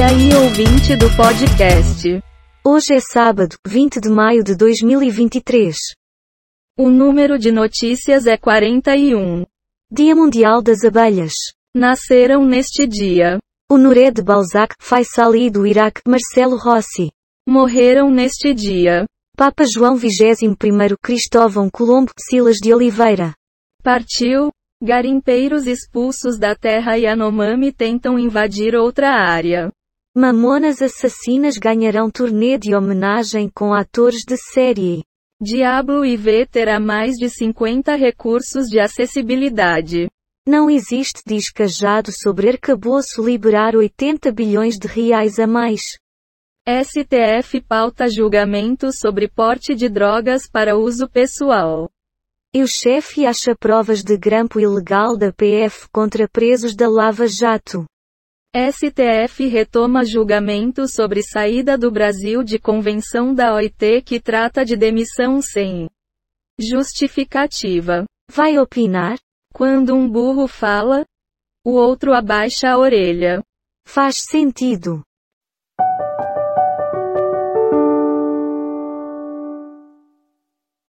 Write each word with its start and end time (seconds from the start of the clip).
E 0.00 0.02
aí 0.02 0.34
ouvinte 0.34 0.96
do 0.96 1.14
podcast. 1.14 2.08
Hoje 2.64 2.94
é 2.94 3.00
sábado, 3.00 3.54
20 3.66 4.00
de 4.00 4.08
maio 4.08 4.42
de 4.42 4.56
2023. 4.56 5.76
O 6.78 6.88
número 6.88 7.38
de 7.38 7.52
notícias 7.52 8.26
é 8.26 8.38
41. 8.38 9.44
Dia 9.92 10.16
Mundial 10.16 10.62
das 10.62 10.84
Abelhas. 10.84 11.34
Nasceram 11.76 12.46
neste 12.46 12.86
dia. 12.86 13.38
Honoré 13.70 14.10
de 14.10 14.22
Balzac, 14.22 14.74
Faisal 14.80 15.36
I 15.36 15.50
do 15.50 15.66
Iraque, 15.66 16.00
Marcelo 16.08 16.56
Rossi. 16.56 17.10
Morreram 17.46 18.10
neste 18.10 18.54
dia. 18.54 19.04
Papa 19.36 19.64
João 19.70 19.98
XXI 19.98 20.56
Cristóvão 21.02 21.68
Colombo, 21.68 22.10
Silas 22.18 22.56
de 22.56 22.72
Oliveira. 22.72 23.34
Partiu. 23.82 24.50
Garimpeiros 24.82 25.66
expulsos 25.66 26.38
da 26.38 26.54
terra 26.54 26.94
Yanomami 26.94 27.70
tentam 27.70 28.18
invadir 28.18 28.74
outra 28.74 29.10
área. 29.10 29.70
Mamonas 30.12 30.82
Assassinas 30.82 31.56
ganharão 31.56 32.10
turnê 32.10 32.58
de 32.58 32.74
homenagem 32.74 33.48
com 33.48 33.72
atores 33.72 34.24
de 34.26 34.36
série. 34.36 35.04
Diablo 35.40 36.04
IV 36.04 36.48
terá 36.50 36.80
mais 36.80 37.14
de 37.14 37.30
50 37.30 37.94
recursos 37.94 38.66
de 38.66 38.80
acessibilidade. 38.80 40.08
Não 40.44 40.68
existe 40.68 41.22
descajado 41.24 42.10
sobre 42.10 42.48
arcabouço 42.48 43.24
liberar 43.24 43.76
80 43.76 44.32
bilhões 44.32 44.76
de 44.76 44.88
reais 44.88 45.38
a 45.38 45.46
mais. 45.46 45.96
STF 46.68 47.60
pauta 47.60 48.08
julgamento 48.08 48.92
sobre 48.92 49.28
porte 49.28 49.76
de 49.76 49.88
drogas 49.88 50.42
para 50.50 50.76
uso 50.76 51.08
pessoal. 51.08 51.88
E 52.52 52.64
o 52.64 52.66
chefe 52.66 53.24
acha 53.24 53.54
provas 53.54 54.02
de 54.02 54.18
grampo 54.18 54.58
ilegal 54.58 55.16
da 55.16 55.32
PF 55.32 55.88
contra 55.92 56.28
presos 56.28 56.74
da 56.74 56.88
Lava 56.88 57.28
Jato. 57.28 57.86
STF 58.52 59.46
retoma 59.46 60.04
julgamento 60.04 60.88
sobre 60.88 61.22
saída 61.22 61.78
do 61.78 61.88
Brasil 61.88 62.42
de 62.42 62.58
convenção 62.58 63.32
da 63.32 63.54
OIT 63.54 64.02
que 64.02 64.18
trata 64.18 64.64
de 64.64 64.76
demissão 64.76 65.40
sem 65.40 65.88
justificativa. 66.58 68.04
Vai 68.28 68.58
opinar? 68.58 69.16
Quando 69.54 69.94
um 69.94 70.10
burro 70.10 70.48
fala, 70.48 71.06
o 71.64 71.74
outro 71.74 72.12
abaixa 72.12 72.70
a 72.70 72.76
orelha. 72.76 73.40
Faz 73.86 74.16
sentido. 74.16 75.00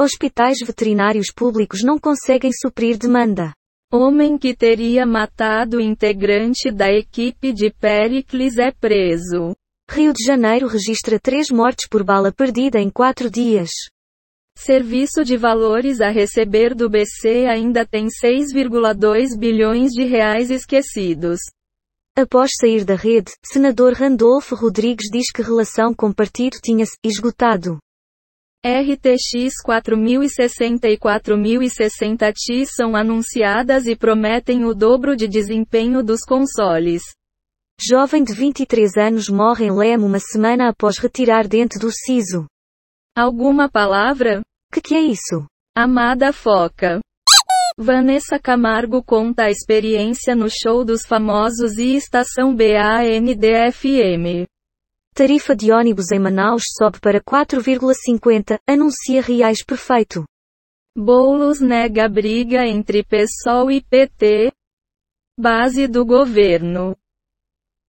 Hospitais 0.00 0.56
veterinários 0.64 1.30
públicos 1.30 1.82
não 1.82 1.98
conseguem 1.98 2.50
suprir 2.50 2.96
demanda. 2.96 3.52
Homem 3.94 4.38
que 4.38 4.56
teria 4.56 5.04
matado 5.04 5.78
integrante 5.78 6.70
da 6.70 6.90
equipe 6.90 7.52
de 7.52 7.70
Pericles 7.70 8.56
é 8.56 8.72
preso. 8.72 9.54
Rio 9.90 10.14
de 10.14 10.24
Janeiro 10.24 10.66
registra 10.66 11.20
três 11.20 11.50
mortes 11.50 11.86
por 11.90 12.02
bala 12.02 12.32
perdida 12.32 12.80
em 12.80 12.88
quatro 12.88 13.30
dias. 13.30 13.68
Serviço 14.56 15.22
de 15.22 15.36
valores 15.36 16.00
a 16.00 16.08
receber 16.08 16.74
do 16.74 16.88
BC 16.88 17.44
ainda 17.46 17.84
tem 17.84 18.06
6,2 18.06 19.38
bilhões 19.38 19.90
de 19.90 20.04
reais 20.04 20.50
esquecidos. 20.50 21.40
Após 22.16 22.50
sair 22.58 22.86
da 22.86 22.94
rede, 22.94 23.30
senador 23.44 23.92
Randolfo 23.92 24.54
Rodrigues 24.54 25.10
diz 25.12 25.30
que 25.30 25.42
relação 25.42 25.92
com 25.92 26.10
partido 26.14 26.56
tinha-se 26.62 26.96
esgotado. 27.04 27.78
RTX 28.64 29.60
4060 29.64 30.88
e 30.88 30.96
4060 30.96 32.32
Ti 32.32 32.64
são 32.64 32.94
anunciadas 32.94 33.88
e 33.88 33.96
prometem 33.96 34.64
o 34.64 34.72
dobro 34.72 35.16
de 35.16 35.26
desempenho 35.26 36.00
dos 36.00 36.20
consoles. 36.20 37.02
Jovem 37.80 38.22
de 38.22 38.32
23 38.32 38.96
anos 38.96 39.28
morre 39.28 39.66
em 39.66 39.76
Leme 39.76 40.04
uma 40.04 40.20
semana 40.20 40.68
após 40.68 40.98
retirar 40.98 41.48
dente 41.48 41.76
do 41.76 41.90
siso. 41.90 42.46
Alguma 43.16 43.68
palavra? 43.68 44.42
Que 44.72 44.80
que 44.80 44.94
é 44.94 45.00
isso? 45.00 45.44
Amada 45.76 46.32
Foca. 46.32 47.00
Vanessa 47.76 48.38
Camargo 48.38 49.02
conta 49.02 49.46
a 49.46 49.50
experiência 49.50 50.36
no 50.36 50.48
show 50.48 50.84
dos 50.84 51.04
famosos 51.04 51.78
e 51.78 51.96
estação 51.96 52.54
BANDFM. 52.54 54.46
Tarifa 55.14 55.54
de 55.54 55.70
ônibus 55.70 56.10
em 56.10 56.18
Manaus 56.18 56.62
sobe 56.74 56.98
para 56.98 57.20
4,50, 57.20 58.58
anuncia 58.66 59.20
Reais 59.20 59.62
Perfeito. 59.62 60.24
Boulos 60.96 61.60
nega 61.60 62.08
briga 62.08 62.66
entre 62.66 63.04
PSOL 63.04 63.70
e 63.70 63.82
PT. 63.82 64.50
Base 65.38 65.86
do 65.86 66.06
governo. 66.06 66.96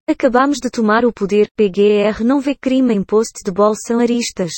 Acabamos 0.06 0.58
de 0.58 0.70
tomar 0.70 1.06
o 1.06 1.14
poder, 1.14 1.50
PGR 1.56 2.26
não 2.26 2.42
vê 2.42 2.56
crime 2.56 2.94
em 2.94 3.02
post 3.02 3.42
de 3.46 3.52
bolsonaristas. 3.52 4.52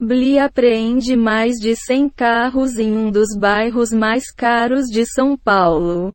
Bli 0.00 0.38
apreende 0.38 1.14
mais 1.14 1.56
de 1.56 1.76
100 1.76 2.08
carros 2.08 2.78
em 2.78 2.96
um 2.96 3.10
dos 3.10 3.36
bairros 3.38 3.92
mais 3.92 4.32
caros 4.32 4.86
de 4.86 5.04
São 5.04 5.36
Paulo. 5.36 6.14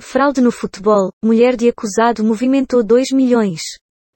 Fraude 0.00 0.40
no 0.40 0.50
futebol, 0.50 1.12
mulher 1.22 1.56
de 1.56 1.68
acusado 1.68 2.24
movimentou 2.24 2.82
2 2.82 3.12
milhões. 3.12 3.60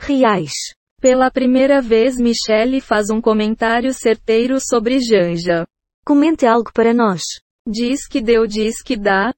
Reais. 0.01 0.78
Pela 1.01 1.31
primeira 1.31 1.81
vez 1.81 2.17
Michele 2.17 2.81
faz 2.81 3.09
um 3.09 3.21
comentário 3.21 3.95
certeiro 3.95 4.59
sobre 4.61 4.99
Janja. 4.99 5.65
Comente 6.05 6.45
algo 6.45 6.73
para 6.73 6.93
nós. 6.93 7.23
Diz 7.65 8.09
que 8.09 8.21
deu 8.21 8.49
diz 8.49 8.83
que 8.83 8.97
dá. 8.97 9.33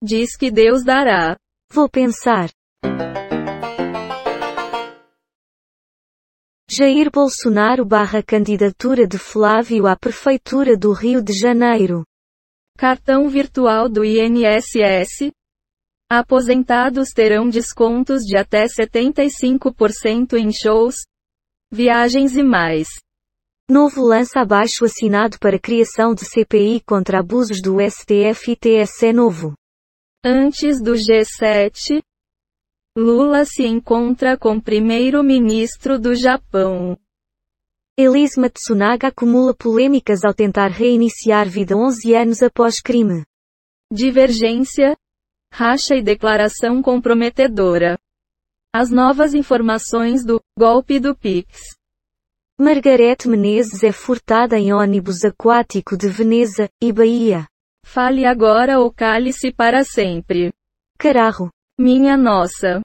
Diz 0.00 0.36
que 0.36 0.52
Deus 0.52 0.84
dará. 0.84 1.36
Vou 1.72 1.88
pensar. 1.88 2.48
Jair 6.70 7.10
Bolsonaro 7.10 7.84
barra 7.84 8.22
candidatura 8.22 9.04
de 9.04 9.18
Flávio 9.18 9.88
à 9.88 9.96
Prefeitura 9.96 10.76
do 10.76 10.92
Rio 10.92 11.20
de 11.20 11.32
Janeiro. 11.32 12.04
Cartão 12.78 13.28
virtual 13.28 13.88
do 13.88 14.04
INSS. 14.04 15.32
Aposentados 16.12 17.10
terão 17.10 17.48
descontos 17.48 18.22
de 18.22 18.36
até 18.36 18.64
75% 18.64 20.32
em 20.32 20.52
shows, 20.52 21.04
viagens 21.70 22.36
e 22.36 22.42
mais. 22.42 22.88
Novo 23.70 24.02
lança 24.02 24.40
abaixo 24.40 24.84
assinado 24.84 25.38
para 25.38 25.56
criação 25.56 26.12
de 26.12 26.24
CPI 26.24 26.80
contra 26.80 27.20
abusos 27.20 27.62
do 27.62 27.76
STF 27.80 28.50
e 28.50 28.56
TSE 28.56 29.12
novo. 29.12 29.54
Antes 30.24 30.82
do 30.82 30.94
G7, 30.94 32.02
Lula 32.98 33.44
se 33.44 33.64
encontra 33.64 34.36
com 34.36 34.60
primeiro-ministro 34.60 35.96
do 35.96 36.16
Japão. 36.16 36.98
Elise 37.96 38.40
Matsunaga 38.40 39.08
acumula 39.08 39.54
polêmicas 39.54 40.24
ao 40.24 40.34
tentar 40.34 40.72
reiniciar 40.72 41.48
vida 41.48 41.76
11 41.76 42.14
anos 42.16 42.42
após 42.42 42.80
crime. 42.80 43.24
Divergência, 43.92 44.96
racha 45.52 45.94
e 45.94 46.02
declaração 46.02 46.80
comprometedora. 46.80 47.98
As 48.72 48.90
novas 48.90 49.34
informações 49.34 50.24
do 50.24 50.40
golpe 50.58 51.00
do 51.00 51.14
Pix. 51.14 51.76
Margarete 52.58 53.28
Menezes 53.28 53.82
é 53.82 53.90
furtada 53.90 54.58
em 54.58 54.72
ônibus 54.72 55.24
aquático 55.24 55.96
de 55.96 56.08
Veneza 56.08 56.68
e 56.80 56.92
Bahia. 56.92 57.46
Fale 57.84 58.24
agora 58.24 58.78
ou 58.78 58.92
cale-se 58.92 59.52
para 59.52 59.82
sempre. 59.82 60.52
Cararro. 60.98 61.50
Minha 61.78 62.16
nossa. 62.16 62.80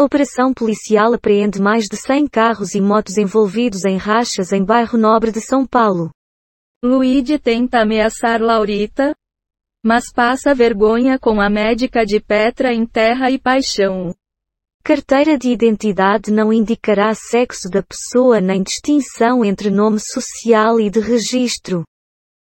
Operação 0.00 0.54
policial 0.54 1.12
apreende 1.12 1.60
mais 1.60 1.84
de 1.84 1.96
100 1.96 2.28
carros 2.28 2.74
e 2.74 2.80
motos 2.80 3.18
envolvidos 3.18 3.84
em 3.84 3.98
rachas 3.98 4.50
em 4.52 4.64
bairro 4.64 4.96
Nobre 4.96 5.30
de 5.30 5.40
São 5.40 5.66
Paulo. 5.66 6.10
Luigi 6.82 7.38
tenta 7.38 7.82
ameaçar 7.82 8.40
Laurita, 8.40 9.14
mas 9.84 10.10
passa 10.10 10.54
vergonha 10.54 11.18
com 11.18 11.38
a 11.38 11.50
médica 11.50 12.06
de 12.06 12.18
Petra 12.18 12.72
em 12.72 12.86
Terra 12.86 13.30
e 13.30 13.38
Paixão. 13.38 14.14
Carteira 14.82 15.36
de 15.36 15.50
identidade 15.50 16.30
não 16.30 16.50
indicará 16.50 17.14
sexo 17.14 17.68
da 17.68 17.82
pessoa 17.82 18.40
nem 18.40 18.62
distinção 18.62 19.44
entre 19.44 19.68
nome 19.68 20.00
social 20.00 20.80
e 20.80 20.88
de 20.88 21.00
registro. 21.00 21.84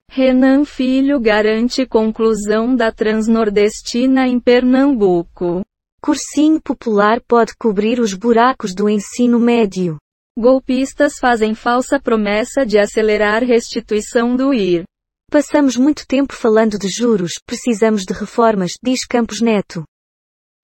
Renan 0.09 0.65
Filho 0.65 1.19
garante 1.19 1.85
conclusão 1.85 2.75
da 2.75 2.91
Transnordestina 2.91 4.27
em 4.27 4.39
Pernambuco. 4.39 5.61
Cursinho 6.01 6.59
popular 6.59 7.21
pode 7.27 7.55
cobrir 7.55 7.99
os 7.99 8.15
buracos 8.15 8.73
do 8.73 8.89
ensino 8.89 9.39
médio. 9.39 9.97
Golpistas 10.37 11.19
fazem 11.19 11.53
falsa 11.53 11.99
promessa 11.99 12.65
de 12.65 12.79
acelerar 12.79 13.43
restituição 13.43 14.35
do 14.35 14.51
IR. 14.51 14.83
Passamos 15.29 15.77
muito 15.77 16.07
tempo 16.07 16.33
falando 16.33 16.79
de 16.79 16.87
juros, 16.89 17.39
precisamos 17.45 18.03
de 18.03 18.13
reformas, 18.13 18.71
diz 18.83 19.05
Campos 19.05 19.41
Neto. 19.41 19.83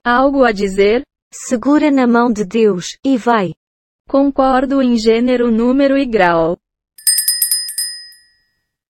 Algo 0.03 0.43
a 0.43 0.51
dizer? 0.51 1.03
Segura 1.31 1.91
na 1.91 2.07
mão 2.07 2.33
de 2.33 2.43
Deus, 2.43 2.97
e 3.05 3.15
vai. 3.15 3.53
Concordo 4.07 4.81
em 4.81 4.97
gênero, 4.97 5.51
número 5.51 5.95
e 5.95 6.05
grau. 6.05 6.57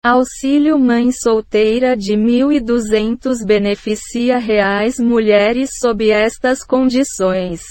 Auxílio 0.02 0.80
mãe 0.80 1.12
solteira 1.12 1.98
de 1.98 2.14
1.200 2.14 3.46
beneficia 3.46 4.38
reais 4.38 4.98
mulheres 4.98 5.72
sob 5.80 6.10
estas 6.10 6.64
condições. 6.64 7.62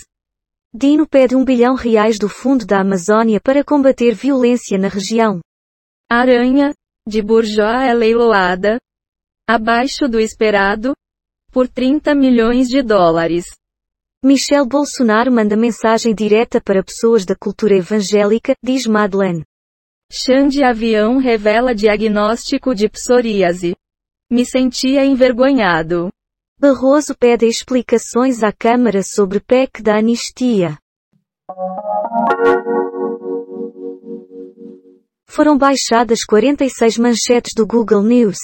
Dino 0.73 1.05
pede 1.05 1.35
um 1.35 1.45
bilhão 1.45 1.75
reais 1.75 2.17
do 2.17 2.29
Fundo 2.29 2.65
da 2.65 2.81
Amazônia 2.81 3.41
para 3.41 3.65
combater 3.65 4.15
violência 4.15 4.79
na 4.79 4.87
região. 4.87 5.41
Aranha, 6.09 6.73
de 7.07 7.21
Bourgeois 7.21 7.89
é 7.89 7.93
leiloada, 7.93 8.79
abaixo 9.49 10.07
do 10.07 10.21
esperado, 10.21 10.95
por 11.51 11.67
30 11.67 12.15
milhões 12.15 12.69
de 12.69 12.83
dólares. 12.83 13.47
Michel 14.25 14.65
Bolsonaro 14.65 15.33
manda 15.33 15.57
mensagem 15.57 16.15
direta 16.15 16.61
para 16.61 16.85
pessoas 16.85 17.25
da 17.25 17.35
cultura 17.35 17.75
evangélica, 17.75 18.55
diz 18.63 18.87
Madeleine. 18.87 19.43
Chão 20.13 20.47
de 20.47 20.63
avião 20.63 21.19
revela 21.19 21.75
diagnóstico 21.75 22.77
de 22.77 22.89
psoríase. 22.89 23.75
Me 24.31 24.47
sentia 24.47 25.05
envergonhado. 25.05 26.11
Barroso 26.61 27.17
pede 27.19 27.47
explicações 27.47 28.43
à 28.43 28.53
Câmara 28.53 29.03
sobre 29.03 29.41
PEC 29.41 29.81
da 29.81 29.97
anistia. 29.97 30.77
Foram 35.27 35.57
baixadas 35.57 36.19
46 36.23 36.99
manchetes 36.99 37.55
do 37.57 37.67
Google 37.67 38.03
News. 38.03 38.37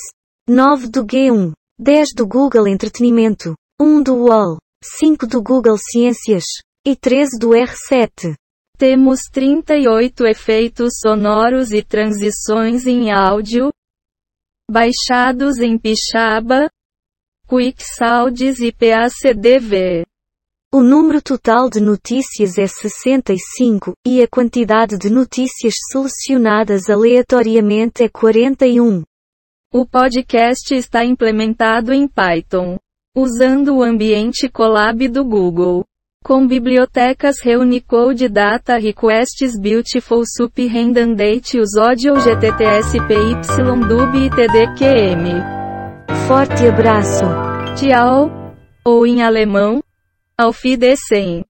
9 0.48 0.88
do 0.88 1.04
G1. 1.04 1.52
10 1.78 2.08
do 2.16 2.26
Google 2.26 2.66
Entretenimento. 2.66 3.54
1 3.78 4.02
do 4.02 4.14
UOL. 4.14 4.56
5 4.82 5.26
do 5.26 5.42
Google 5.42 5.76
Ciências. 5.76 6.44
E 6.86 6.96
13 6.96 7.38
do 7.38 7.50
R7. 7.50 8.34
Temos 8.78 9.20
38 9.30 10.26
efeitos 10.26 10.94
sonoros 11.02 11.70
e 11.70 11.82
transições 11.82 12.86
em 12.86 13.12
áudio, 13.12 13.70
baixados 14.70 15.58
em 15.58 15.78
Pixaba, 15.78 16.70
QuickSounds 17.46 18.58
e 18.60 18.72
PACDV. 18.72 20.04
O 20.74 20.82
número 20.82 21.22
total 21.22 21.70
de 21.70 21.80
notícias 21.80 22.58
é 22.58 22.66
65, 22.66 23.94
e 24.04 24.20
a 24.20 24.26
quantidade 24.26 24.98
de 24.98 25.08
notícias 25.08 25.74
selecionadas 25.90 26.90
aleatoriamente 26.90 28.02
é 28.02 28.08
41. 28.08 29.04
O 29.72 29.86
podcast 29.86 30.74
está 30.74 31.04
implementado 31.04 31.92
em 31.94 32.08
Python, 32.08 32.78
usando 33.16 33.76
o 33.76 33.82
ambiente 33.82 34.48
Colab 34.48 35.06
do 35.08 35.24
Google. 35.24 35.84
Com 36.24 36.48
bibliotecas 36.48 37.36
Reunicode 37.40 38.28
Data 38.28 38.76
Requests 38.76 39.56
Beautiful 39.60 40.24
Sup 40.26 40.66
Redundant 40.66 41.54
Use 41.54 41.78
Audio 41.78 42.14
GTTSPY 42.16 43.36
Dub 43.88 44.16
e 44.16 44.28
TDQM. 44.30 45.55
Forte 46.26 46.66
abraço. 46.66 47.24
Tchau. 47.76 48.30
Ou 48.84 49.06
em 49.06 49.22
alemão, 49.22 49.82
Auf 50.38 50.62
Wiedersehen. 50.64 51.44